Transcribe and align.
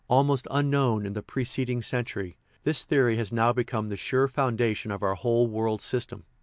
Almost 0.07 0.47
unknown 0.49 1.05
in 1.05 1.13
the 1.13 1.21
pre 1.21 1.43
ceding 1.45 1.83
century, 1.83 2.35
this 2.63 2.83
theory 2.83 3.17
has 3.17 3.31
now 3.31 3.53
become 3.53 3.87
the 3.87 3.95
sure 3.95 4.27
foundation 4.27 4.89
of 4.89 5.03
our 5.03 5.13
whole 5.13 5.45
world 5.45 5.79
system. 5.79 6.23